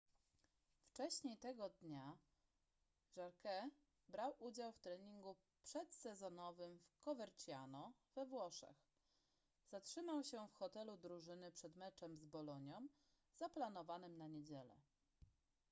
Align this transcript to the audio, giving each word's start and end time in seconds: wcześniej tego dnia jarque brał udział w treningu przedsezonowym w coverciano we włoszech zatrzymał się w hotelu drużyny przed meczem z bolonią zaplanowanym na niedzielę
wcześniej 0.83 1.37
tego 1.37 1.69
dnia 1.69 2.17
jarque 3.15 3.69
brał 4.07 4.35
udział 4.39 4.71
w 4.71 4.79
treningu 4.79 5.35
przedsezonowym 5.63 6.79
w 6.89 6.99
coverciano 6.99 7.93
we 8.15 8.25
włoszech 8.25 8.85
zatrzymał 9.67 10.23
się 10.23 10.47
w 10.47 10.55
hotelu 10.55 10.97
drużyny 10.97 11.51
przed 11.51 11.75
meczem 11.75 12.17
z 12.17 12.23
bolonią 12.25 12.87
zaplanowanym 13.35 14.17
na 14.17 14.27
niedzielę 14.27 14.81